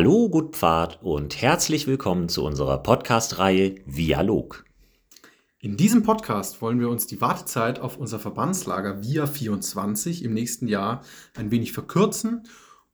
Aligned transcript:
Hallo, 0.00 0.28
gut 0.28 0.54
Pfad 0.54 1.02
und 1.02 1.42
herzlich 1.42 1.88
willkommen 1.88 2.28
zu 2.28 2.44
unserer 2.44 2.78
Podcast-Reihe 2.78 3.80
Vialog. 3.84 4.64
In 5.58 5.76
diesem 5.76 6.04
Podcast 6.04 6.62
wollen 6.62 6.78
wir 6.78 6.88
uns 6.88 7.08
die 7.08 7.20
Wartezeit 7.20 7.80
auf 7.80 7.96
unser 7.96 8.20
Verbandslager 8.20 9.02
VIA 9.02 9.26
24 9.26 10.22
im 10.22 10.34
nächsten 10.34 10.68
Jahr 10.68 11.02
ein 11.36 11.50
wenig 11.50 11.72
verkürzen 11.72 12.44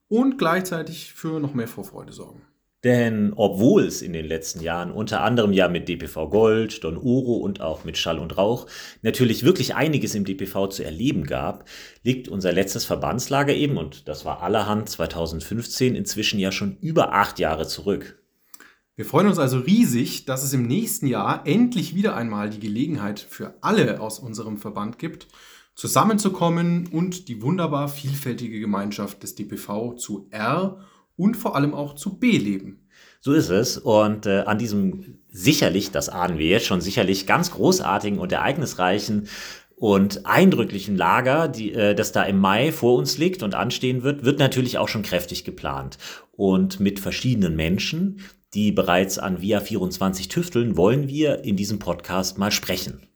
und 0.07 0.39
gleichzeitig 0.39 1.13
für 1.13 1.39
noch 1.39 1.53
mehr 1.53 1.67
Vorfreude 1.67 2.11
sorgen. 2.11 2.41
Denn 2.85 3.33
obwohl 3.35 3.85
es 3.85 4.03
in 4.03 4.13
den 4.13 4.27
letzten 4.27 4.61
Jahren 4.61 4.91
unter 4.91 5.21
anderem 5.23 5.51
ja 5.51 5.67
mit 5.67 5.89
DPV 5.89 6.29
Gold, 6.29 6.83
Don 6.83 6.97
Uro 6.97 7.37
und 7.37 7.59
auch 7.59 7.83
mit 7.83 7.97
Schall 7.97 8.19
und 8.19 8.37
Rauch 8.37 8.67
natürlich 9.01 9.43
wirklich 9.43 9.73
einiges 9.73 10.13
im 10.13 10.23
DPV 10.23 10.67
zu 10.67 10.83
erleben 10.83 11.23
gab, 11.23 11.67
liegt 12.03 12.27
unser 12.27 12.53
letztes 12.53 12.85
Verbandslager 12.85 13.55
eben, 13.55 13.77
und 13.77 14.07
das 14.07 14.23
war 14.23 14.43
allerhand 14.43 14.87
2015, 14.87 15.95
inzwischen 15.95 16.39
ja 16.39 16.51
schon 16.51 16.77
über 16.79 17.11
acht 17.13 17.39
Jahre 17.39 17.67
zurück. 17.67 18.21
Wir 18.95 19.05
freuen 19.05 19.29
uns 19.29 19.39
also 19.39 19.57
riesig, 19.57 20.25
dass 20.25 20.43
es 20.43 20.53
im 20.53 20.67
nächsten 20.67 21.07
Jahr 21.07 21.41
endlich 21.47 21.95
wieder 21.95 22.15
einmal 22.15 22.51
die 22.51 22.59
Gelegenheit 22.59 23.19
für 23.19 23.55
alle 23.61 23.99
aus 23.99 24.19
unserem 24.19 24.57
Verband 24.59 24.99
gibt, 24.99 25.27
zusammenzukommen 25.73 26.85
und 26.91 27.29
die 27.29 27.41
wunderbar 27.41 27.87
vielfältige 27.87 28.59
Gemeinschaft 28.59 29.23
des 29.23 29.33
DPV 29.33 29.95
zu 29.95 30.27
R 30.29 30.85
und 31.17 31.37
vor 31.37 31.55
allem 31.55 31.73
auch 31.73 31.95
zu 31.95 32.17
B-Leben. 32.17 32.87
So 33.21 33.33
ist 33.33 33.49
es. 33.49 33.77
Und 33.77 34.25
äh, 34.25 34.43
an 34.45 34.57
diesem 34.57 35.19
sicherlich, 35.29 35.91
das 35.91 36.09
ahnen 36.09 36.37
wir 36.37 36.47
jetzt 36.47 36.67
schon, 36.67 36.81
sicherlich 36.81 37.25
ganz 37.25 37.51
großartigen 37.51 38.19
und 38.19 38.31
ereignisreichen 38.31 39.27
und 39.75 40.25
eindrücklichen 40.25 40.95
Lager, 40.95 41.47
die, 41.47 41.73
äh, 41.73 41.95
das 41.95 42.11
da 42.11 42.23
im 42.23 42.39
Mai 42.39 42.71
vor 42.71 42.97
uns 42.97 43.17
liegt 43.17 43.43
und 43.43 43.55
anstehen 43.55 44.03
wird, 44.03 44.23
wird 44.23 44.39
natürlich 44.39 44.77
auch 44.77 44.87
schon 44.87 45.03
kräftig 45.03 45.43
geplant. 45.43 45.97
Und 46.33 46.79
mit 46.79 46.99
verschiedenen 46.99 47.55
Menschen, 47.55 48.21
die 48.53 48.71
bereits 48.71 49.17
an 49.17 49.41
Via 49.41 49.59
24 49.59 50.27
tüfteln, 50.27 50.77
wollen 50.77 51.07
wir 51.07 51.43
in 51.43 51.57
diesem 51.57 51.79
Podcast 51.79 52.37
mal 52.37 52.51
sprechen. 52.51 53.07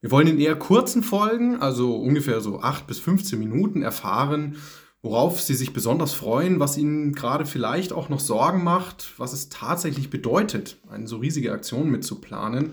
Wir 0.00 0.10
wollen 0.10 0.26
in 0.26 0.38
eher 0.38 0.56
kurzen 0.56 1.02
Folgen, 1.02 1.56
also 1.60 1.96
ungefähr 1.96 2.40
so 2.40 2.60
8 2.60 2.86
bis 2.86 2.98
15 2.98 3.38
Minuten, 3.38 3.82
erfahren, 3.82 4.56
worauf 5.02 5.40
Sie 5.40 5.54
sich 5.54 5.72
besonders 5.72 6.14
freuen, 6.14 6.60
was 6.60 6.78
Ihnen 6.78 7.12
gerade 7.12 7.44
vielleicht 7.44 7.92
auch 7.92 8.08
noch 8.08 8.20
Sorgen 8.20 8.64
macht, 8.64 9.12
was 9.18 9.32
es 9.32 9.48
tatsächlich 9.48 10.10
bedeutet, 10.10 10.78
eine 10.88 11.06
so 11.06 11.18
riesige 11.18 11.52
Aktion 11.52 11.90
mitzuplanen 11.90 12.72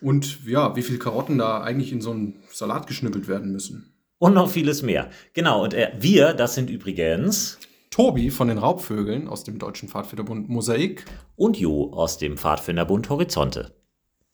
und 0.00 0.44
ja, 0.46 0.76
wie 0.76 0.82
viele 0.82 0.98
Karotten 0.98 1.38
da 1.38 1.62
eigentlich 1.62 1.92
in 1.92 2.00
so 2.00 2.10
einen 2.10 2.42
Salat 2.52 2.86
geschnippelt 2.86 3.28
werden 3.28 3.52
müssen. 3.52 3.94
Und 4.18 4.34
noch 4.34 4.50
vieles 4.50 4.82
mehr. 4.82 5.10
Genau, 5.32 5.64
und 5.64 5.72
äh, 5.72 5.92
wir, 5.98 6.34
das 6.34 6.54
sind 6.54 6.68
übrigens 6.68 7.58
Tobi 7.90 8.30
von 8.30 8.48
den 8.48 8.58
Raubvögeln 8.58 9.28
aus 9.28 9.44
dem 9.44 9.58
Deutschen 9.58 9.88
Pfadfinderbund 9.88 10.48
Mosaik 10.48 11.06
und 11.36 11.56
Jo 11.56 11.92
aus 11.92 12.18
dem 12.18 12.36
Pfadfinderbund 12.36 13.08
Horizonte. 13.08 13.79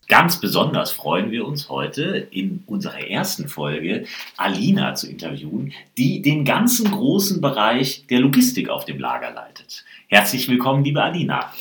Ganz 0.09 0.41
besonders 0.41 0.93
freuen 0.93 1.33
wir 1.33 1.45
uns 1.45 1.69
heute 1.69 2.29
in 2.31 2.62
unserer 2.67 3.01
ersten 3.01 3.49
Folge 3.49 4.05
Alina 4.37 4.95
zu 4.95 5.11
interviewen, 5.11 5.73
die 5.99 6.23
den 6.23 6.45
ganzen 6.45 6.93
großen 6.93 7.41
Bereich 7.41 8.07
der 8.07 8.21
Logistik 8.21 8.69
auf 8.69 8.84
dem 8.84 9.01
Lager 9.01 9.33
leitet. 9.33 9.84
Herzlich 10.07 10.49
willkommen, 10.49 10.84
liebe 10.84 11.03
Alina. 11.03 11.53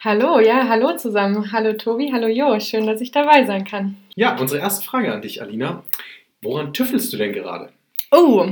Hallo, 0.00 0.40
ja, 0.40 0.66
hallo 0.68 0.96
zusammen. 0.96 1.52
Hallo 1.52 1.74
Tobi, 1.74 2.10
hallo 2.12 2.26
Jo, 2.26 2.58
schön, 2.58 2.86
dass 2.86 3.00
ich 3.00 3.12
dabei 3.12 3.44
sein 3.44 3.64
kann. 3.64 3.96
Ja, 4.16 4.36
unsere 4.36 4.60
erste 4.60 4.84
Frage 4.84 5.14
an 5.14 5.22
dich, 5.22 5.40
Alina. 5.40 5.84
Woran 6.40 6.72
tüffelst 6.72 7.12
du 7.12 7.16
denn 7.18 7.32
gerade? 7.32 7.70
Oh, 8.10 8.48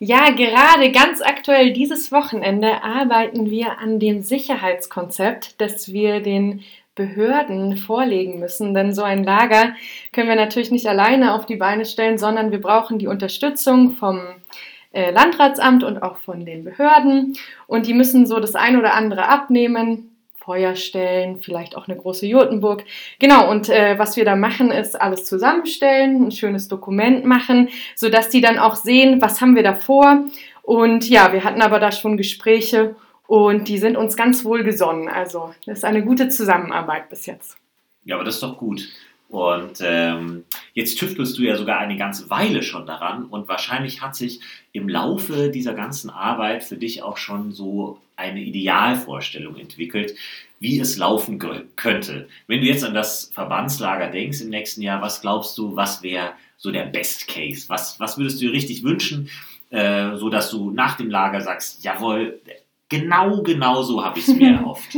ja, 0.00 0.30
gerade 0.30 0.92
ganz 0.92 1.20
aktuell 1.20 1.72
dieses 1.72 2.12
Wochenende 2.12 2.84
arbeiten 2.84 3.50
wir 3.50 3.78
an 3.80 3.98
dem 3.98 4.22
Sicherheitskonzept, 4.22 5.60
dass 5.60 5.92
wir 5.92 6.20
den 6.20 6.62
Behörden 6.98 7.78
vorlegen 7.78 8.38
müssen. 8.40 8.74
Denn 8.74 8.92
so 8.92 9.02
ein 9.02 9.24
Lager 9.24 9.72
können 10.12 10.28
wir 10.28 10.36
natürlich 10.36 10.70
nicht 10.70 10.86
alleine 10.86 11.32
auf 11.32 11.46
die 11.46 11.56
Beine 11.56 11.86
stellen, 11.86 12.18
sondern 12.18 12.50
wir 12.50 12.60
brauchen 12.60 12.98
die 12.98 13.06
Unterstützung 13.06 13.92
vom 13.92 14.20
äh, 14.92 15.10
Landratsamt 15.12 15.84
und 15.84 16.02
auch 16.02 16.18
von 16.18 16.44
den 16.44 16.64
Behörden. 16.64 17.34
Und 17.66 17.86
die 17.86 17.94
müssen 17.94 18.26
so 18.26 18.40
das 18.40 18.54
ein 18.54 18.76
oder 18.76 18.92
andere 18.94 19.28
abnehmen. 19.28 20.14
Feuer 20.48 20.76
stellen, 20.76 21.40
vielleicht 21.40 21.76
auch 21.76 21.88
eine 21.88 21.98
große 21.98 22.26
Jotenburg. 22.26 22.84
Genau, 23.18 23.50
und 23.50 23.68
äh, 23.68 23.98
was 23.98 24.16
wir 24.16 24.24
da 24.24 24.34
machen, 24.34 24.70
ist 24.70 24.98
alles 24.98 25.26
zusammenstellen, 25.26 26.26
ein 26.26 26.30
schönes 26.30 26.68
Dokument 26.68 27.26
machen, 27.26 27.68
sodass 27.94 28.30
die 28.30 28.40
dann 28.40 28.58
auch 28.58 28.74
sehen, 28.74 29.20
was 29.20 29.42
haben 29.42 29.56
wir 29.56 29.62
da 29.62 29.74
vor. 29.74 30.24
Und 30.62 31.06
ja, 31.06 31.34
wir 31.34 31.44
hatten 31.44 31.60
aber 31.60 31.80
da 31.80 31.92
schon 31.92 32.16
Gespräche 32.16 32.96
und 33.28 33.68
die 33.68 33.76
sind 33.76 33.96
uns 33.96 34.16
ganz 34.16 34.44
wohl 34.44 34.64
gesonnen. 34.64 35.06
Also 35.06 35.54
das 35.66 35.78
ist 35.78 35.84
eine 35.84 36.02
gute 36.02 36.30
Zusammenarbeit 36.30 37.10
bis 37.10 37.26
jetzt. 37.26 37.58
Ja, 38.04 38.16
aber 38.16 38.24
das 38.24 38.36
ist 38.36 38.42
doch 38.42 38.56
gut. 38.56 38.88
Und 39.28 39.82
ähm, 39.82 40.44
jetzt 40.72 40.98
tüftelst 40.98 41.36
du 41.36 41.42
ja 41.42 41.54
sogar 41.54 41.78
eine 41.78 41.98
ganze 41.98 42.30
Weile 42.30 42.62
schon 42.62 42.86
daran 42.86 43.26
und 43.26 43.46
wahrscheinlich 43.46 44.00
hat 44.00 44.16
sich 44.16 44.40
im 44.72 44.88
Laufe 44.88 45.50
dieser 45.50 45.74
ganzen 45.74 46.08
Arbeit 46.08 46.64
für 46.64 46.78
dich 46.78 47.02
auch 47.02 47.18
schon 47.18 47.52
so 47.52 48.00
eine 48.16 48.40
Idealvorstellung 48.40 49.56
entwickelt, 49.56 50.14
wie 50.58 50.80
es 50.80 50.96
laufen 50.96 51.38
könnte. 51.76 52.28
Wenn 52.46 52.62
du 52.62 52.66
jetzt 52.66 52.82
an 52.82 52.94
das 52.94 53.30
Verbandslager 53.34 54.08
denkst 54.08 54.40
im 54.40 54.48
nächsten 54.48 54.80
Jahr, 54.80 55.02
was 55.02 55.20
glaubst 55.20 55.58
du, 55.58 55.76
was 55.76 56.02
wäre 56.02 56.32
so 56.56 56.70
der 56.70 56.86
Best 56.86 57.28
Case? 57.28 57.68
Was, 57.68 58.00
was 58.00 58.16
würdest 58.16 58.40
du 58.40 58.46
dir 58.46 58.52
richtig 58.52 58.82
wünschen, 58.82 59.28
äh, 59.68 60.16
so 60.16 60.30
du 60.30 60.70
nach 60.70 60.96
dem 60.96 61.10
Lager 61.10 61.42
sagst, 61.42 61.84
jawohl, 61.84 62.40
Genau, 62.88 63.42
genau 63.42 63.82
so 63.82 64.02
habe 64.04 64.18
ich 64.18 64.28
es 64.28 64.34
mir 64.34 64.50
erhofft. 64.54 64.96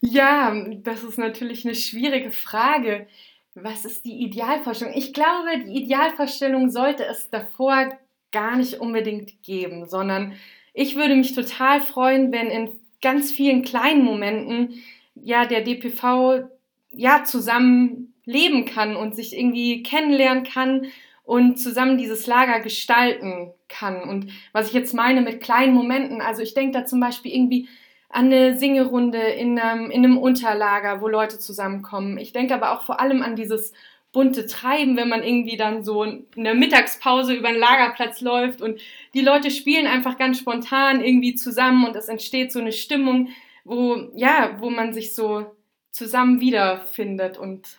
ja, 0.00 0.54
das 0.82 1.02
ist 1.02 1.18
natürlich 1.18 1.64
eine 1.64 1.74
schwierige 1.74 2.30
Frage. 2.30 3.06
Was 3.54 3.84
ist 3.84 4.04
die 4.04 4.22
Idealvorstellung? 4.24 4.94
Ich 4.96 5.12
glaube, 5.12 5.64
die 5.66 5.84
Idealvorstellung 5.84 6.70
sollte 6.70 7.04
es 7.04 7.30
davor 7.30 7.92
gar 8.32 8.56
nicht 8.56 8.80
unbedingt 8.80 9.42
geben, 9.42 9.86
sondern 9.86 10.34
ich 10.72 10.96
würde 10.96 11.14
mich 11.14 11.34
total 11.34 11.80
freuen, 11.80 12.32
wenn 12.32 12.48
in 12.48 12.70
ganz 13.00 13.30
vielen 13.30 13.62
kleinen 13.62 14.04
Momenten 14.04 14.82
ja 15.14 15.46
der 15.46 15.60
DPV 15.60 16.48
ja 16.92 17.24
zusammen 17.24 18.12
leben 18.24 18.64
kann 18.64 18.96
und 18.96 19.14
sich 19.14 19.36
irgendwie 19.36 19.82
kennenlernen 19.82 20.44
kann 20.44 20.86
und 21.24 21.58
zusammen 21.58 21.98
dieses 21.98 22.26
Lager 22.26 22.60
gestalten 22.60 23.52
kann. 23.68 24.02
Und 24.02 24.30
was 24.52 24.68
ich 24.68 24.74
jetzt 24.74 24.94
meine 24.94 25.22
mit 25.22 25.40
kleinen 25.40 25.74
Momenten, 25.74 26.20
also 26.20 26.42
ich 26.42 26.54
denke 26.54 26.78
da 26.78 26.86
zum 26.86 27.00
Beispiel 27.00 27.32
irgendwie 27.32 27.68
an 28.10 28.26
eine 28.26 28.56
Singerunde 28.56 29.18
in 29.18 29.58
einem, 29.58 29.90
in 29.90 30.04
einem 30.04 30.18
Unterlager, 30.18 31.00
wo 31.00 31.08
Leute 31.08 31.38
zusammenkommen. 31.38 32.18
Ich 32.18 32.32
denke 32.32 32.54
aber 32.54 32.72
auch 32.72 32.84
vor 32.84 33.00
allem 33.00 33.22
an 33.22 33.34
dieses 33.34 33.72
bunte 34.12 34.46
Treiben, 34.46 34.96
wenn 34.96 35.08
man 35.08 35.24
irgendwie 35.24 35.56
dann 35.56 35.82
so 35.82 36.04
in 36.04 36.26
der 36.36 36.54
Mittagspause 36.54 37.34
über 37.34 37.48
den 37.48 37.58
Lagerplatz 37.58 38.20
läuft 38.20 38.62
und 38.62 38.80
die 39.12 39.22
Leute 39.22 39.50
spielen 39.50 39.88
einfach 39.88 40.16
ganz 40.16 40.38
spontan 40.38 41.02
irgendwie 41.02 41.34
zusammen 41.34 41.84
und 41.84 41.96
es 41.96 42.08
entsteht 42.08 42.52
so 42.52 42.60
eine 42.60 42.70
Stimmung, 42.70 43.30
wo, 43.64 44.10
ja, 44.14 44.56
wo 44.60 44.70
man 44.70 44.92
sich 44.92 45.14
so 45.14 45.46
zusammen 45.90 46.40
wiederfindet 46.40 47.38
und 47.38 47.78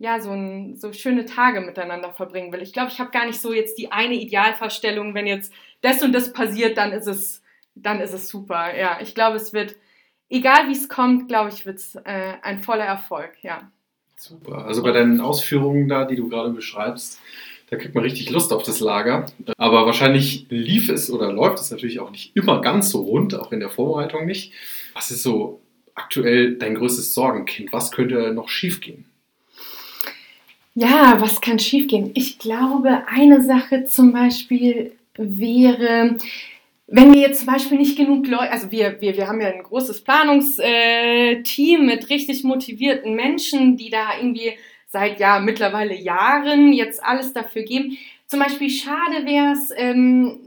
ja, 0.00 0.18
so, 0.18 0.30
ein, 0.30 0.76
so 0.78 0.94
schöne 0.94 1.26
Tage 1.26 1.60
miteinander 1.60 2.10
verbringen 2.10 2.50
will. 2.52 2.62
Ich 2.62 2.72
glaube, 2.72 2.90
ich 2.90 2.98
habe 2.98 3.10
gar 3.10 3.26
nicht 3.26 3.38
so 3.38 3.52
jetzt 3.52 3.76
die 3.76 3.92
eine 3.92 4.14
Idealvorstellung, 4.14 5.14
wenn 5.14 5.26
jetzt 5.26 5.52
das 5.82 6.02
und 6.02 6.12
das 6.12 6.32
passiert, 6.32 6.78
dann 6.78 6.92
ist 6.92 7.06
es, 7.06 7.42
dann 7.74 8.00
ist 8.00 8.14
es 8.14 8.30
super. 8.30 8.74
Ja, 8.76 8.98
ich 9.02 9.14
glaube, 9.14 9.36
es 9.36 9.52
wird, 9.52 9.76
egal 10.30 10.68
wie 10.68 10.72
es 10.72 10.88
kommt, 10.88 11.28
glaube 11.28 11.50
ich, 11.50 11.66
wird 11.66 11.76
es 11.76 11.96
äh, 11.96 12.32
ein 12.40 12.60
voller 12.60 12.86
Erfolg, 12.86 13.32
ja. 13.42 13.70
Super. 14.16 14.64
Also 14.64 14.82
bei 14.82 14.92
deinen 14.92 15.20
Ausführungen 15.20 15.86
da, 15.86 16.06
die 16.06 16.16
du 16.16 16.30
gerade 16.30 16.50
beschreibst, 16.50 17.20
da 17.68 17.76
kriegt 17.76 17.94
man 17.94 18.02
richtig 18.02 18.30
Lust 18.30 18.54
auf 18.54 18.62
das 18.62 18.80
Lager. 18.80 19.26
Aber 19.58 19.84
wahrscheinlich 19.84 20.46
lief 20.48 20.88
es 20.88 21.10
oder 21.10 21.30
läuft 21.30 21.58
es 21.58 21.70
natürlich 21.70 22.00
auch 22.00 22.10
nicht 22.10 22.34
immer 22.34 22.62
ganz 22.62 22.88
so 22.88 23.02
rund, 23.02 23.34
auch 23.34 23.52
in 23.52 23.60
der 23.60 23.70
Vorbereitung 23.70 24.24
nicht. 24.24 24.54
Was 24.94 25.10
ist 25.10 25.22
so 25.22 25.60
aktuell 25.94 26.56
dein 26.56 26.74
größtes 26.74 27.12
Sorgenkind? 27.12 27.70
Was 27.74 27.92
könnte 27.92 28.32
noch 28.32 28.48
schiefgehen? 28.48 29.09
Ja, 30.74 31.20
was 31.20 31.40
kann 31.40 31.58
schiefgehen? 31.58 32.12
Ich 32.14 32.38
glaube, 32.38 33.02
eine 33.08 33.42
Sache 33.42 33.84
zum 33.86 34.12
Beispiel 34.12 34.92
wäre, 35.14 36.16
wenn 36.86 37.12
wir 37.12 37.20
jetzt 37.20 37.40
zum 37.44 37.52
Beispiel 37.52 37.78
nicht 37.78 37.96
genug 37.96 38.26
Leute, 38.26 38.50
also 38.50 38.70
wir, 38.70 39.00
wir, 39.00 39.16
wir 39.16 39.26
haben 39.28 39.40
ja 39.40 39.48
ein 39.48 39.62
großes 39.62 40.02
Planungsteam 40.02 41.80
äh, 41.80 41.84
mit 41.84 42.08
richtig 42.08 42.44
motivierten 42.44 43.14
Menschen, 43.14 43.76
die 43.76 43.90
da 43.90 44.16
irgendwie 44.18 44.52
seit 44.86 45.20
ja 45.20 45.38
mittlerweile 45.38 45.94
Jahren 45.94 46.72
jetzt 46.72 47.02
alles 47.02 47.32
dafür 47.32 47.62
geben. 47.62 47.96
Zum 48.30 48.38
Beispiel 48.38 48.70
schade 48.70 49.26
wäre 49.26 49.54
es, 49.54 49.72
ähm, 49.76 50.38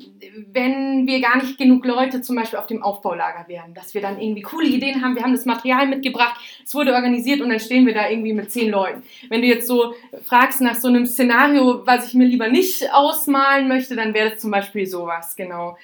wenn 0.53 1.05
wir 1.05 1.19
gar 1.19 1.35
nicht 1.35 1.57
genug 1.57 1.85
Leute 1.85 2.21
zum 2.21 2.37
Beispiel 2.37 2.57
auf 2.57 2.67
dem 2.67 2.81
Aufbaulager 2.81 3.49
wären, 3.49 3.73
dass 3.73 3.93
wir 3.93 4.01
dann 4.01 4.21
irgendwie 4.21 4.41
coole 4.41 4.67
Ideen 4.67 5.03
haben, 5.03 5.15
wir 5.15 5.23
haben 5.23 5.33
das 5.33 5.43
Material 5.43 5.89
mitgebracht, 5.89 6.39
es 6.63 6.73
wurde 6.73 6.93
organisiert 6.93 7.41
und 7.41 7.49
dann 7.49 7.59
stehen 7.59 7.85
wir 7.85 7.93
da 7.93 8.09
irgendwie 8.09 8.31
mit 8.31 8.49
zehn 8.53 8.71
Leuten. 8.71 9.03
Wenn 9.27 9.41
du 9.41 9.47
jetzt 9.47 9.67
so 9.67 9.95
fragst 10.23 10.61
nach 10.61 10.75
so 10.75 10.87
einem 10.87 11.05
Szenario, 11.05 11.85
was 11.85 12.07
ich 12.07 12.13
mir 12.13 12.23
lieber 12.23 12.47
nicht 12.47 12.89
ausmalen 12.93 13.67
möchte, 13.67 13.97
dann 13.97 14.13
wäre 14.13 14.29
das 14.29 14.39
zum 14.39 14.51
Beispiel 14.51 14.87
sowas, 14.87 15.35
genau. 15.35 15.77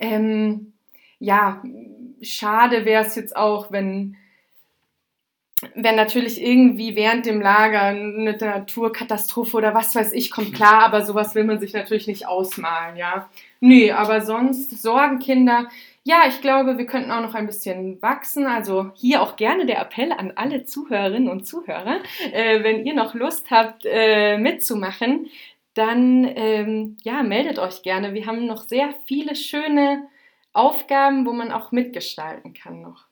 Ähm, 0.00 0.72
ja, 1.20 1.62
schade 2.20 2.84
wäre 2.84 3.04
es 3.04 3.14
jetzt 3.14 3.36
auch, 3.36 3.70
wenn, 3.70 4.16
wenn 5.74 5.96
natürlich 5.96 6.42
irgendwie 6.42 6.96
während 6.96 7.26
dem 7.26 7.40
Lager 7.40 7.82
eine 7.82 8.36
Naturkatastrophe 8.36 9.56
oder 9.56 9.74
was 9.74 9.94
weiß 9.94 10.12
ich 10.12 10.30
kommt, 10.30 10.54
klar, 10.54 10.84
aber 10.84 11.04
sowas 11.04 11.34
will 11.34 11.44
man 11.44 11.60
sich 11.60 11.72
natürlich 11.72 12.06
nicht 12.06 12.26
ausmalen, 12.26 12.96
ja. 12.96 13.28
Nee, 13.60 13.92
aber 13.92 14.20
sonst 14.20 14.82
Sorgenkinder, 14.82 15.68
ja, 16.02 16.24
ich 16.28 16.42
glaube, 16.42 16.76
wir 16.76 16.84
könnten 16.86 17.10
auch 17.10 17.22
noch 17.22 17.34
ein 17.34 17.46
bisschen 17.46 18.00
wachsen. 18.02 18.46
Also 18.46 18.90
hier 18.94 19.22
auch 19.22 19.36
gerne 19.36 19.64
der 19.64 19.80
Appell 19.80 20.12
an 20.12 20.32
alle 20.36 20.64
Zuhörerinnen 20.64 21.30
und 21.30 21.46
Zuhörer, 21.46 22.00
äh, 22.32 22.62
wenn 22.62 22.84
ihr 22.84 22.94
noch 22.94 23.14
Lust 23.14 23.50
habt, 23.50 23.84
äh, 23.86 24.36
mitzumachen, 24.36 25.30
dann 25.72 26.24
ähm, 26.36 26.96
ja, 27.02 27.22
meldet 27.22 27.58
euch 27.58 27.82
gerne. 27.82 28.12
Wir 28.12 28.26
haben 28.26 28.46
noch 28.46 28.64
sehr 28.64 28.94
viele 29.06 29.34
schöne 29.34 30.08
Aufgaben, 30.52 31.26
wo 31.26 31.32
man 31.32 31.50
auch 31.50 31.72
mitgestalten 31.72 32.52
kann 32.52 32.82
noch. 32.82 33.06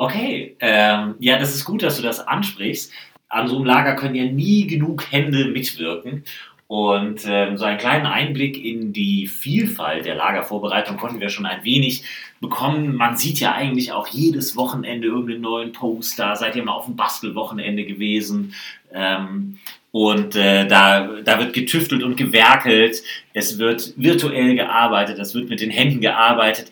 Okay, 0.00 0.56
ähm, 0.60 1.16
ja, 1.18 1.38
das 1.38 1.56
ist 1.56 1.64
gut, 1.64 1.82
dass 1.82 1.96
du 1.96 2.02
das 2.02 2.20
ansprichst. 2.20 2.92
An 3.28 3.48
so 3.48 3.56
einem 3.56 3.64
Lager 3.64 3.96
können 3.96 4.14
ja 4.14 4.24
nie 4.24 4.66
genug 4.68 5.10
Hände 5.10 5.46
mitwirken. 5.46 6.22
Und 6.68 7.22
ähm, 7.26 7.56
so 7.56 7.64
einen 7.64 7.78
kleinen 7.78 8.06
Einblick 8.06 8.62
in 8.62 8.92
die 8.92 9.26
Vielfalt 9.26 10.06
der 10.06 10.14
Lagervorbereitung 10.14 10.98
konnten 10.98 11.18
wir 11.18 11.30
schon 11.30 11.46
ein 11.46 11.64
wenig 11.64 12.04
bekommen. 12.40 12.94
Man 12.94 13.16
sieht 13.16 13.40
ja 13.40 13.54
eigentlich 13.54 13.90
auch 13.90 14.06
jedes 14.06 14.54
Wochenende 14.54 15.08
irgendeinen 15.08 15.40
neuen 15.40 15.72
Poster. 15.72 16.36
Seid 16.36 16.54
ihr 16.54 16.62
mal 16.62 16.72
auf 16.72 16.84
dem 16.84 16.94
Bastelwochenende 16.94 17.84
gewesen? 17.84 18.54
Ähm, 18.92 19.58
und 19.90 20.36
äh, 20.36 20.68
da, 20.68 21.08
da 21.24 21.38
wird 21.40 21.54
getüftelt 21.54 22.04
und 22.04 22.16
gewerkelt. 22.16 23.02
Es 23.32 23.58
wird 23.58 23.94
virtuell 23.96 24.54
gearbeitet. 24.54 25.18
Es 25.18 25.34
wird 25.34 25.48
mit 25.48 25.60
den 25.60 25.70
Händen 25.70 26.00
gearbeitet. 26.00 26.70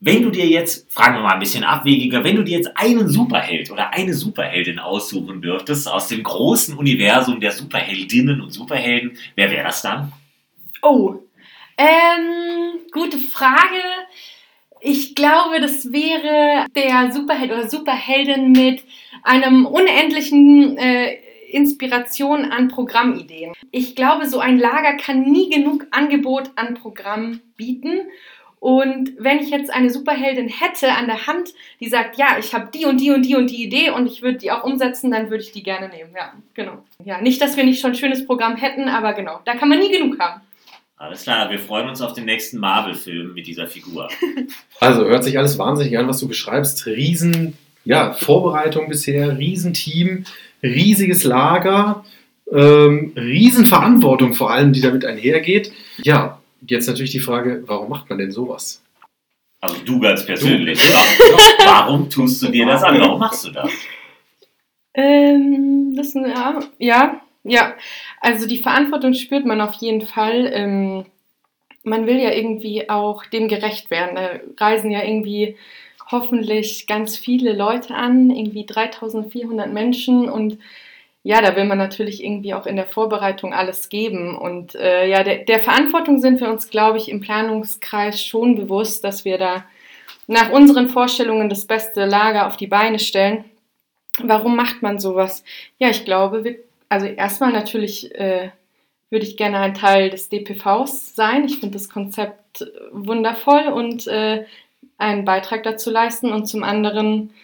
Wenn 0.00 0.22
du 0.22 0.30
dir 0.30 0.46
jetzt, 0.46 0.92
fragen 0.92 1.16
wir 1.16 1.22
mal 1.22 1.34
ein 1.34 1.40
bisschen 1.40 1.64
abwegiger, 1.64 2.22
wenn 2.22 2.36
du 2.36 2.44
dir 2.44 2.58
jetzt 2.58 2.76
einen 2.76 3.08
Superheld 3.08 3.72
oder 3.72 3.92
eine 3.92 4.14
Superheldin 4.14 4.78
aussuchen 4.78 5.42
dürftest 5.42 5.90
aus 5.90 6.06
dem 6.06 6.22
großen 6.22 6.76
Universum 6.76 7.40
der 7.40 7.50
Superheldinnen 7.50 8.40
und 8.40 8.52
Superhelden, 8.52 9.18
wer 9.34 9.50
wäre 9.50 9.64
das 9.64 9.82
dann? 9.82 10.12
Oh, 10.82 11.16
ähm, 11.76 12.78
gute 12.92 13.18
Frage. 13.18 13.82
Ich 14.80 15.16
glaube, 15.16 15.60
das 15.60 15.92
wäre 15.92 16.66
der 16.76 17.10
Superheld 17.10 17.50
oder 17.50 17.68
Superheldin 17.68 18.52
mit 18.52 18.84
einem 19.24 19.66
unendlichen 19.66 20.78
äh, 20.78 21.16
Inspiration 21.50 22.44
an 22.44 22.68
Programmideen. 22.68 23.52
Ich 23.72 23.96
glaube, 23.96 24.28
so 24.28 24.38
ein 24.38 24.60
Lager 24.60 24.96
kann 24.96 25.22
nie 25.22 25.50
genug 25.50 25.86
Angebot 25.90 26.52
an 26.54 26.74
Programm 26.74 27.40
bieten 27.56 28.02
und 28.60 29.12
wenn 29.18 29.38
ich 29.38 29.50
jetzt 29.50 29.72
eine 29.72 29.90
Superheldin 29.90 30.48
hätte 30.48 30.92
an 30.92 31.06
der 31.06 31.26
Hand, 31.26 31.50
die 31.80 31.88
sagt, 31.88 32.18
ja, 32.18 32.36
ich 32.38 32.54
habe 32.54 32.68
die 32.74 32.86
und 32.86 33.00
die 33.00 33.10
und 33.10 33.22
die 33.22 33.36
und 33.36 33.50
die 33.50 33.62
Idee 33.62 33.90
und 33.90 34.06
ich 34.06 34.22
würde 34.22 34.38
die 34.38 34.50
auch 34.50 34.64
umsetzen, 34.64 35.10
dann 35.10 35.30
würde 35.30 35.44
ich 35.44 35.52
die 35.52 35.62
gerne 35.62 35.88
nehmen. 35.88 36.10
Ja, 36.16 36.32
genau. 36.54 36.84
Ja, 37.04 37.20
nicht, 37.20 37.40
dass 37.40 37.56
wir 37.56 37.64
nicht 37.64 37.80
schon 37.80 37.92
ein 37.92 37.96
schönes 37.96 38.26
Programm 38.26 38.56
hätten, 38.56 38.88
aber 38.88 39.12
genau, 39.12 39.40
da 39.44 39.54
kann 39.54 39.68
man 39.68 39.78
nie 39.78 39.92
genug 39.92 40.18
haben. 40.18 40.40
Alles 40.96 41.22
klar, 41.22 41.48
wir 41.48 41.60
freuen 41.60 41.88
uns 41.88 42.00
auf 42.00 42.12
den 42.12 42.24
nächsten 42.24 42.58
Marvel-Film 42.58 43.34
mit 43.34 43.46
dieser 43.46 43.68
Figur. 43.68 44.08
Also 44.80 45.04
hört 45.06 45.24
sich 45.24 45.36
alles 45.36 45.58
wahnsinnig 45.58 45.98
an, 45.98 46.06
was 46.06 46.20
du 46.20 46.28
beschreibst. 46.28 46.86
Riesen, 46.86 47.58
ja, 47.84 48.12
Vorbereitung 48.12 48.88
bisher, 48.88 49.36
Riesenteam, 49.36 50.24
riesiges 50.62 51.24
Lager, 51.24 52.04
ähm, 52.52 53.12
Riesenverantwortung 53.16 54.34
vor 54.34 54.52
allem, 54.52 54.72
die 54.72 54.80
damit 54.80 55.04
einhergeht. 55.04 55.72
Ja, 55.96 56.40
Jetzt 56.66 56.86
natürlich 56.86 57.12
die 57.12 57.20
Frage, 57.20 57.62
warum 57.66 57.88
macht 57.88 58.08
man 58.08 58.18
denn 58.18 58.30
sowas? 58.30 58.82
Also 59.60 59.76
du 59.84 59.98
ganz 60.00 60.24
persönlich. 60.24 60.78
Du. 60.78 60.92
warum 61.64 62.08
tust 62.08 62.42
du 62.42 62.48
dir 62.48 62.66
das 62.66 62.82
an? 62.82 63.00
Warum 63.00 63.18
machst 63.18 63.46
du 63.46 63.50
das? 63.50 63.70
Ähm, 64.94 65.94
das 65.96 66.14
ja, 66.14 66.60
ja, 66.78 67.20
ja. 67.44 67.74
Also 68.20 68.46
die 68.46 68.58
Verantwortung 68.58 69.14
spürt 69.14 69.44
man 69.44 69.60
auf 69.60 69.74
jeden 69.74 70.02
Fall. 70.02 70.50
Ähm, 70.52 71.04
man 71.82 72.06
will 72.06 72.18
ja 72.18 72.32
irgendwie 72.32 72.88
auch 72.88 73.24
dem 73.26 73.48
gerecht 73.48 73.90
werden. 73.90 74.16
Da 74.16 74.64
reisen 74.64 74.90
ja 74.90 75.02
irgendwie 75.02 75.56
hoffentlich 76.10 76.86
ganz 76.86 77.16
viele 77.16 77.52
Leute 77.52 77.94
an, 77.94 78.30
irgendwie 78.30 78.64
3400 78.64 79.72
Menschen 79.72 80.28
und 80.28 80.58
ja, 81.28 81.42
da 81.42 81.54
will 81.56 81.66
man 81.66 81.76
natürlich 81.76 82.24
irgendwie 82.24 82.54
auch 82.54 82.64
in 82.64 82.76
der 82.76 82.86
Vorbereitung 82.86 83.52
alles 83.52 83.90
geben. 83.90 84.34
Und 84.34 84.74
äh, 84.74 85.06
ja, 85.06 85.22
der, 85.22 85.44
der 85.44 85.62
Verantwortung 85.62 86.22
sind 86.22 86.40
wir 86.40 86.48
uns, 86.48 86.70
glaube 86.70 86.96
ich, 86.96 87.10
im 87.10 87.20
Planungskreis 87.20 88.24
schon 88.24 88.56
bewusst, 88.56 89.04
dass 89.04 89.26
wir 89.26 89.36
da 89.36 89.66
nach 90.26 90.50
unseren 90.50 90.88
Vorstellungen 90.88 91.50
das 91.50 91.66
beste 91.66 92.06
Lager 92.06 92.46
auf 92.46 92.56
die 92.56 92.66
Beine 92.66 92.98
stellen. 92.98 93.44
Warum 94.22 94.56
macht 94.56 94.80
man 94.80 94.98
sowas? 94.98 95.44
Ja, 95.76 95.90
ich 95.90 96.06
glaube, 96.06 96.44
wir, 96.44 96.56
also 96.88 97.04
erstmal 97.04 97.52
natürlich 97.52 98.14
äh, 98.14 98.48
würde 99.10 99.26
ich 99.26 99.36
gerne 99.36 99.58
ein 99.58 99.74
Teil 99.74 100.08
des 100.08 100.30
DPVs 100.30 101.14
sein. 101.14 101.44
Ich 101.44 101.58
finde 101.58 101.76
das 101.76 101.90
Konzept 101.90 102.64
wundervoll 102.90 103.66
und 103.66 104.06
äh, 104.06 104.46
einen 104.96 105.26
Beitrag 105.26 105.62
dazu 105.62 105.90
leisten. 105.90 106.32
Und 106.32 106.46
zum 106.46 106.62
anderen 106.62 107.34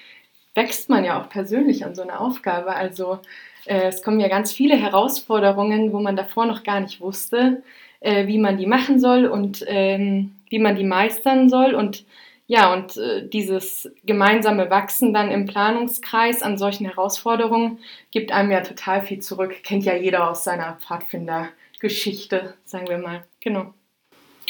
wächst 0.55 0.89
man 0.89 1.05
ja 1.05 1.21
auch 1.21 1.29
persönlich 1.29 1.85
an 1.85 1.95
so 1.95 2.01
einer 2.01 2.23
Aufgabe. 2.23 2.75
Also 2.75 3.19
es 3.67 4.03
kommen 4.03 4.21
ja 4.21 4.29
ganz 4.29 4.53
viele 4.53 4.77
Herausforderungen, 4.77 5.93
wo 5.93 6.01
man 6.01 6.17
davor 6.17 6.47
noch 6.47 6.65
gar 6.65 6.81
nicht 6.81 7.01
wusste, 7.01 7.63
äh, 8.01 8.27
wie 8.27 8.39
man 8.39 8.59
die 8.59 8.67
machen 8.67 9.01
soll 9.01 9.27
und 9.27 9.65
ähm, 9.67 10.33
wie 10.51 10.59
man 10.59 10.77
die 10.77 10.85
meistern 10.85 11.49
soll. 11.49 11.75
Und 11.75 12.05
ja, 12.47 12.73
und 12.75 12.97
äh, 12.99 13.27
dieses 13.27 13.91
gemeinsame 14.05 14.69
Wachsen 14.69 15.15
dann 15.15 15.31
im 15.31 15.47
Planungskreis 15.47 16.43
an 16.43 16.59
solchen 16.59 16.85
Herausforderungen 16.85 17.79
gibt 18.11 18.33
einem 18.33 18.51
ja 18.51 18.61
total 18.61 19.03
viel 19.03 19.21
zurück. 19.21 19.63
Kennt 19.63 19.85
ja 19.85 19.97
jeder 19.97 20.31
aus 20.31 20.45
seiner 20.45 20.77
Pfadfindergeschichte, 20.87 22.55
sagen 22.67 22.89
wir 22.89 22.99
mal. 22.99 23.25
Genau. 23.41 23.73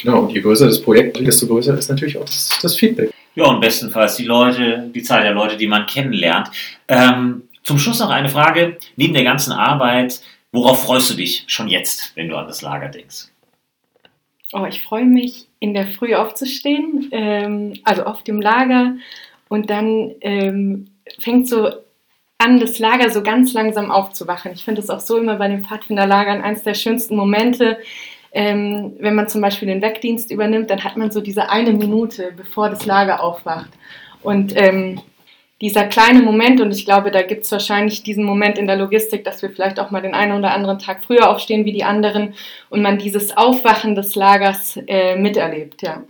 Genau, 0.01 0.23
und 0.23 0.33
je 0.33 0.41
größer 0.41 0.67
das 0.67 0.81
Projekt, 0.81 1.17
desto 1.25 1.47
größer 1.47 1.77
ist 1.77 1.89
natürlich 1.89 2.17
auch 2.17 2.25
das, 2.25 2.59
das 2.61 2.75
Feedback. 2.75 3.11
Ja, 3.35 3.45
und 3.45 3.61
bestenfalls 3.61 4.15
die 4.15 4.25
Leute, 4.25 4.89
die 4.93 5.03
Zahl 5.03 5.23
der 5.23 5.33
Leute, 5.33 5.55
die 5.55 5.67
man 5.67 5.85
kennenlernt. 5.85 6.49
Ähm, 6.87 7.43
zum 7.65 7.79
Schluss 7.79 7.99
noch 7.99 8.09
eine 8.09 8.29
Frage. 8.29 8.77
Neben 8.95 9.13
der 9.13 9.23
ganzen 9.23 9.51
Arbeit, 9.51 10.21
worauf 10.51 10.85
freust 10.85 11.09
du 11.09 11.15
dich 11.15 11.43
schon 11.47 11.67
jetzt, 11.67 12.15
wenn 12.15 12.29
du 12.29 12.37
an 12.37 12.47
das 12.47 12.61
Lager 12.61 12.87
denkst? 12.87 13.25
Oh, 14.53 14.65
ich 14.65 14.83
freue 14.83 15.05
mich, 15.05 15.47
in 15.59 15.73
der 15.73 15.87
Früh 15.87 16.13
aufzustehen, 16.13 17.09
ähm, 17.11 17.73
also 17.83 18.03
auf 18.03 18.23
dem 18.23 18.39
Lager. 18.39 18.95
Und 19.49 19.69
dann 19.69 20.11
ähm, 20.21 20.87
fängt 21.19 21.49
so 21.49 21.69
an, 22.37 22.59
das 22.59 22.79
Lager 22.79 23.09
so 23.09 23.23
ganz 23.23 23.53
langsam 23.53 23.91
aufzuwachen. 23.91 24.53
Ich 24.53 24.63
finde 24.63 24.81
es 24.81 24.89
auch 24.89 24.99
so 24.99 25.17
immer 25.17 25.35
bei 25.35 25.47
den 25.47 25.65
Pfadfinderlagern 25.65 26.41
eines 26.41 26.63
der 26.63 26.75
schönsten 26.75 27.15
Momente. 27.15 27.79
Ähm, 28.31 28.93
wenn 28.99 29.15
man 29.15 29.27
zum 29.27 29.41
Beispiel 29.41 29.67
den 29.67 29.81
Wegdienst 29.81 30.29
übernimmt, 30.29 30.69
dann 30.69 30.83
hat 30.83 30.97
man 30.97 31.09
so 31.09 31.21
diese 31.21 31.49
eine 31.49 31.73
Minute, 31.73 32.33
bevor 32.37 32.69
das 32.69 32.85
Lager 32.85 33.23
aufwacht. 33.23 33.71
Und 34.21 34.53
ähm, 34.55 35.01
dieser 35.61 35.85
kleine 35.85 36.21
Moment, 36.21 36.59
und 36.59 36.71
ich 36.71 36.85
glaube, 36.85 37.11
da 37.11 37.21
gibt 37.21 37.45
es 37.45 37.51
wahrscheinlich 37.51 38.03
diesen 38.03 38.25
Moment 38.25 38.57
in 38.57 38.67
der 38.67 38.75
Logistik, 38.75 39.23
dass 39.23 39.41
wir 39.41 39.49
vielleicht 39.49 39.79
auch 39.79 39.89
mal 39.89 40.01
den 40.01 40.13
einen 40.13 40.37
oder 40.37 40.53
anderen 40.53 40.79
Tag 40.79 41.03
früher 41.03 41.29
aufstehen 41.29 41.63
wie 41.63 41.71
die 41.71 41.85
anderen 41.85 42.33
und 42.69 42.81
man 42.81 42.97
dieses 42.97 43.35
Aufwachen 43.37 43.95
des 43.95 44.15
Lagers 44.15 44.77
äh, 44.87 45.15
miterlebt, 45.15 45.81
ja. 45.81 46.03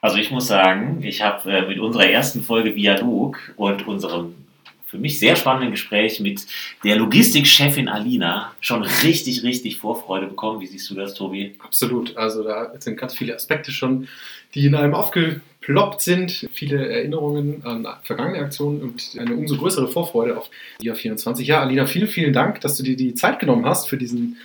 Also 0.00 0.18
ich 0.18 0.30
muss 0.30 0.46
sagen, 0.46 1.02
ich 1.02 1.22
habe 1.22 1.50
äh, 1.50 1.66
mit 1.66 1.80
unserer 1.80 2.06
ersten 2.06 2.42
Folge 2.42 2.76
Viadog 2.76 3.54
und 3.56 3.88
unserem 3.88 4.45
für 4.86 4.98
mich 4.98 5.18
sehr 5.18 5.34
spannenden 5.34 5.72
Gespräch 5.72 6.20
mit 6.20 6.46
der 6.84 6.96
Logistikchefin 6.96 7.88
Alina 7.88 8.52
schon 8.60 8.82
richtig, 8.82 9.42
richtig 9.42 9.78
Vorfreude 9.78 10.28
bekommen. 10.28 10.60
Wie 10.60 10.66
siehst 10.66 10.88
du 10.88 10.94
das, 10.94 11.14
Tobi? 11.14 11.56
Absolut. 11.58 12.16
Also 12.16 12.44
da 12.44 12.72
sind 12.78 12.96
ganz 12.96 13.14
viele 13.14 13.34
Aspekte 13.34 13.72
schon, 13.72 14.06
die 14.54 14.64
in 14.64 14.76
einem 14.76 14.94
aufge 14.94 15.40
ploppt 15.60 16.00
sind. 16.00 16.48
Viele 16.52 16.88
Erinnerungen 16.88 17.66
an 17.66 17.86
vergangene 18.04 18.38
Aktionen 18.38 18.80
und 18.80 19.16
eine 19.18 19.34
umso 19.34 19.56
größere 19.56 19.88
Vorfreude 19.88 20.38
auf 20.38 20.48
die 20.80 20.92
24. 20.92 21.46
Ja, 21.48 21.60
Alina, 21.60 21.86
vielen, 21.86 22.06
vielen 22.06 22.32
Dank, 22.32 22.60
dass 22.60 22.76
du 22.76 22.84
dir 22.84 22.96
die 22.96 23.14
Zeit 23.14 23.40
genommen 23.40 23.66
hast 23.66 23.88
für 23.88 23.96
diesen 23.96 24.36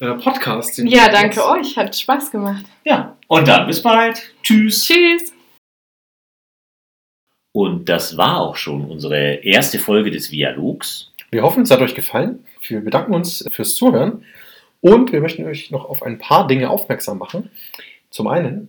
äh, 0.00 0.12
Podcast. 0.12 0.76
Ja, 0.76 1.08
danke 1.08 1.42
euch. 1.48 1.78
Hat 1.78 1.96
Spaß 1.96 2.30
gemacht. 2.30 2.66
Ja, 2.84 3.16
und 3.28 3.48
dann 3.48 3.66
bis 3.66 3.82
bald. 3.82 4.30
Tschüss. 4.42 4.84
Tschüss. 4.84 5.35
Und 7.56 7.88
das 7.88 8.18
war 8.18 8.42
auch 8.42 8.56
schon 8.56 8.84
unsere 8.84 9.36
erste 9.36 9.78
Folge 9.78 10.10
des 10.10 10.28
Dialogs. 10.28 11.10
Wir 11.30 11.42
hoffen, 11.42 11.62
es 11.62 11.70
hat 11.70 11.80
euch 11.80 11.94
gefallen. 11.94 12.40
Wir 12.68 12.82
bedanken 12.82 13.14
uns 13.14 13.48
fürs 13.50 13.76
Zuhören 13.76 14.26
und 14.82 15.10
wir 15.10 15.22
möchten 15.22 15.46
euch 15.46 15.70
noch 15.70 15.88
auf 15.88 16.02
ein 16.02 16.18
paar 16.18 16.46
Dinge 16.46 16.68
aufmerksam 16.68 17.16
machen. 17.16 17.48
Zum 18.10 18.26
einen 18.26 18.68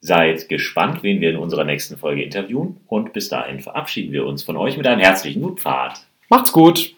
Seid 0.00 0.48
gespannt, 0.50 1.02
wen 1.02 1.22
wir 1.22 1.30
in 1.30 1.38
unserer 1.38 1.64
nächsten 1.64 1.96
Folge 1.96 2.22
interviewen 2.22 2.76
und 2.88 3.14
bis 3.14 3.30
dahin 3.30 3.60
verabschieden 3.60 4.12
wir 4.12 4.26
uns 4.26 4.42
von 4.42 4.58
euch 4.58 4.76
mit 4.76 4.86
einem 4.86 5.00
herzlichen 5.00 5.40
Gutpfad. 5.40 6.04
Macht's 6.28 6.52
gut! 6.52 6.94